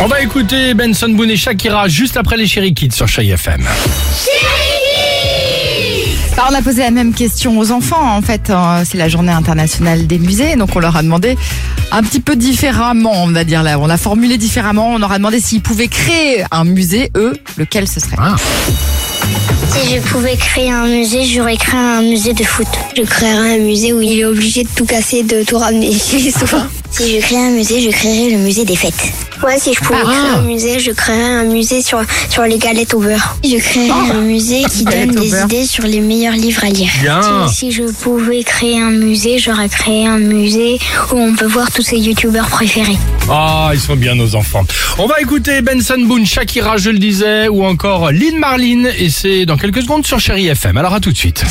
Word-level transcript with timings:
On 0.00 0.06
va 0.06 0.20
écouter 0.20 0.74
Benson 0.74 1.08
Boone 1.10 1.30
et 1.30 1.36
Shakira 1.36 1.88
juste 1.88 2.16
après 2.16 2.36
les 2.36 2.46
Chéri 2.46 2.74
Kids 2.74 2.92
sur 2.92 3.06
Chai 3.06 3.28
FM. 3.28 3.64
Alors, 6.32 6.48
on 6.50 6.54
a 6.54 6.62
posé 6.62 6.82
la 6.82 6.90
même 6.90 7.14
question 7.14 7.56
aux 7.58 7.70
enfants. 7.70 8.16
En 8.16 8.20
fait, 8.20 8.50
euh, 8.50 8.82
c'est 8.84 8.98
la 8.98 9.08
journée 9.08 9.32
internationale 9.32 10.06
des 10.06 10.18
musées. 10.18 10.56
Donc, 10.56 10.70
on 10.74 10.80
leur 10.80 10.96
a 10.96 11.02
demandé 11.02 11.38
un 11.92 12.02
petit 12.02 12.20
peu 12.20 12.34
différemment, 12.34 13.12
on 13.22 13.30
va 13.30 13.44
dire 13.44 13.62
là. 13.62 13.78
On 13.78 13.88
a 13.88 13.96
formulé 13.96 14.36
différemment. 14.36 14.94
On 14.94 14.98
leur 14.98 15.12
a 15.12 15.18
demandé 15.18 15.40
s'ils 15.40 15.62
pouvaient 15.62 15.88
créer 15.88 16.44
un 16.50 16.64
musée, 16.64 17.10
eux, 17.16 17.34
lequel 17.56 17.86
ce 17.86 18.00
serait. 18.00 18.16
Ah. 18.18 18.34
Si 19.70 19.94
je 19.94 20.00
pouvais 20.00 20.36
créer 20.36 20.70
un 20.70 20.86
musée, 20.86 21.24
j'aurais 21.24 21.56
créé 21.56 21.80
un 21.80 22.02
musée 22.02 22.34
de 22.34 22.42
foot. 22.42 22.66
Je 22.96 23.02
créerais 23.02 23.54
un 23.54 23.58
musée 23.58 23.92
où 23.92 24.02
il 24.02 24.18
est 24.18 24.24
obligé 24.24 24.64
de 24.64 24.68
tout 24.74 24.86
casser, 24.86 25.22
de 25.22 25.44
tout 25.44 25.56
ramener 25.56 25.92
chez 25.98 26.32
soi. 26.32 26.66
Si 26.96 27.16
je 27.16 27.20
créais 27.26 27.38
un 27.38 27.50
musée, 27.50 27.80
je 27.80 27.90
créerais 27.90 28.30
le 28.30 28.38
musée 28.38 28.64
des 28.64 28.76
fêtes. 28.76 29.12
Ouais, 29.42 29.58
si 29.58 29.74
je 29.74 29.80
pouvais 29.80 29.98
Ah. 30.00 30.04
créer 30.04 30.30
un 30.38 30.42
musée, 30.42 30.78
je 30.78 30.92
créerais 30.92 31.22
un 31.40 31.42
musée 31.44 31.82
sur, 31.82 32.00
sur 32.30 32.44
les 32.44 32.56
galettes 32.56 32.94
au 32.94 33.00
beurre. 33.00 33.36
Je 33.42 33.56
créerais 33.56 33.90
un 34.12 34.20
musée 34.20 34.62
qui 34.70 34.84
Galettes 34.84 35.10
donne 35.10 35.24
des 35.24 35.30
beurre. 35.30 35.44
idées 35.46 35.66
sur 35.66 35.82
les 35.84 35.98
meilleurs 36.00 36.34
livres 36.34 36.62
à 36.64 36.68
lire. 36.70 36.90
Bien. 37.02 37.48
Si, 37.48 37.54
si 37.56 37.72
je 37.72 37.82
pouvais 37.82 38.44
créer 38.44 38.80
un 38.80 38.90
musée, 38.92 39.40
j'aurais 39.40 39.68
créé 39.68 40.06
un 40.06 40.18
musée 40.18 40.78
où 41.12 41.16
on 41.18 41.34
peut 41.34 41.46
voir 41.46 41.70
tous 41.72 41.82
ses 41.82 41.98
youtubeurs 41.98 42.46
préférés. 42.46 42.96
Ah, 43.28 43.70
ils 43.74 43.80
sont 43.80 43.96
bien 43.96 44.14
nos 44.14 44.36
enfants. 44.36 44.64
On 44.98 45.06
va 45.06 45.20
écouter 45.20 45.62
Benson 45.62 45.98
Boone, 46.06 46.24
Shakira, 46.26 46.76
je 46.76 46.90
le 46.90 46.98
disais, 47.00 47.48
ou 47.48 47.64
encore 47.64 48.12
Lynn 48.12 48.38
Marlin, 48.38 48.84
et 48.96 49.10
c'est 49.10 49.46
dans 49.46 49.56
quelques 49.56 49.82
secondes 49.82 50.06
sur 50.06 50.20
Chéri 50.20 50.46
FM. 50.46 50.76
Alors 50.76 50.94
à 50.94 51.00
tout 51.00 51.10
de 51.10 51.16
suite. 51.18 51.42